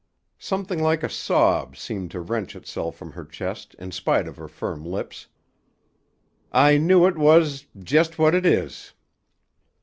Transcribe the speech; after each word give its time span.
Something 0.39 0.81
like 0.81 1.03
a 1.03 1.09
sob 1.09 1.77
seemed 1.77 2.09
to 2.09 2.21
wrench 2.21 2.55
itself 2.55 2.95
from 2.95 3.11
her 3.11 3.23
chest 3.23 3.75
in 3.77 3.91
spite 3.91 4.27
of 4.27 4.35
her 4.37 4.47
firm 4.47 4.83
lips. 4.83 5.27
"I 6.51 6.79
knew 6.79 7.05
it 7.05 7.19
was—just 7.19 8.17
what 8.17 8.33
it 8.33 8.43
is." 8.47 8.93